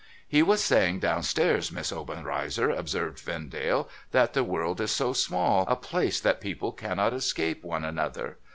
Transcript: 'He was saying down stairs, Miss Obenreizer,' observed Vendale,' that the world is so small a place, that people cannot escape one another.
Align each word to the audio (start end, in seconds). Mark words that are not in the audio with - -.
'He 0.37 0.41
was 0.41 0.63
saying 0.63 0.97
down 1.01 1.21
stairs, 1.21 1.71
Miss 1.71 1.91
Obenreizer,' 1.93 2.71
observed 2.75 3.19
Vendale,' 3.19 3.87
that 4.13 4.33
the 4.33 4.43
world 4.43 4.81
is 4.81 4.89
so 4.89 5.13
small 5.13 5.63
a 5.67 5.75
place, 5.75 6.19
that 6.19 6.41
people 6.41 6.71
cannot 6.71 7.13
escape 7.13 7.63
one 7.63 7.83
another. 7.85 8.39